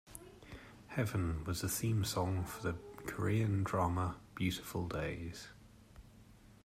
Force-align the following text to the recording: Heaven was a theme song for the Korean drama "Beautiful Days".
Heaven 0.87 1.43
was 1.43 1.61
a 1.61 1.69
theme 1.69 2.03
song 2.05 2.43
for 2.43 2.63
the 2.63 2.73
Korean 3.05 3.61
drama 3.61 4.15
"Beautiful 4.33 4.87
Days". 4.87 5.49